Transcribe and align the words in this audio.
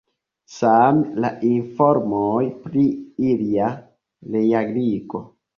Same 0.53 1.19
la 1.25 1.29
informoj 1.49 2.41
pri 2.65 2.87
ilia 3.29 3.71
realigo. 4.39 5.25